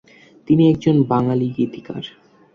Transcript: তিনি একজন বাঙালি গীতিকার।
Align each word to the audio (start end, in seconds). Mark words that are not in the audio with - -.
তিনি 0.47 0.63
একজন 0.71 0.95
বাঙালি 1.03 1.47
গীতিকার। 1.57 2.03